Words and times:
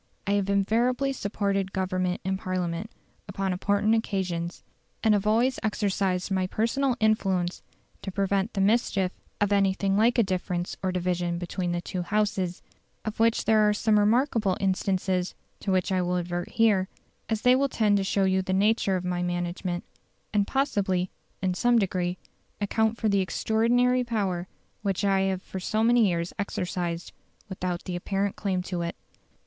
I 0.25 0.31
have 0.31 0.49
invariably 0.49 1.13
supported 1.13 1.73
Government 1.73 2.21
in 2.23 2.35
Parliament 2.35 2.89
upon 3.27 3.53
important 3.53 3.93
occasions, 3.93 4.63
and 5.03 5.13
have 5.13 5.27
always 5.27 5.59
exercised 5.61 6.31
my 6.31 6.47
personal 6.47 6.95
influence 6.99 7.61
to 8.01 8.11
prevent 8.11 8.53
the 8.55 8.61
mischief 8.61 9.11
of 9.39 9.51
anything 9.53 9.95
like 9.95 10.17
a 10.17 10.23
difference 10.23 10.75
or 10.81 10.91
division 10.91 11.37
between 11.37 11.71
the 11.71 11.81
two 11.81 12.01
Houses, 12.01 12.63
of 13.05 13.19
which 13.19 13.45
there 13.45 13.69
are 13.69 13.75
some 13.75 13.99
remarkable 13.99 14.57
instances, 14.59 15.35
to 15.59 15.71
which 15.71 15.91
I 15.91 16.01
will 16.01 16.17
advert 16.17 16.49
here, 16.53 16.87
as 17.29 17.43
they 17.43 17.55
will 17.55 17.69
tend 17.69 17.97
to 17.97 18.03
show 18.03 18.23
you 18.23 18.41
the 18.41 18.53
nature 18.53 18.95
of 18.95 19.05
my 19.05 19.21
management, 19.21 19.83
and 20.33 20.47
possibly, 20.47 21.11
in 21.43 21.53
some 21.53 21.77
degree, 21.77 22.17
account 22.59 22.97
for 22.97 23.07
the 23.07 23.19
extraordinary 23.21 24.03
power 24.03 24.47
which 24.81 25.05
I 25.05 25.19
have 25.19 25.43
for 25.43 25.59
so 25.59 25.83
many 25.83 26.07
years 26.09 26.33
exercised, 26.39 27.11
without 27.49 27.83
any 27.87 27.95
apparent 27.95 28.35
claim 28.35 28.63
to 28.63 28.81
it." 28.81 28.95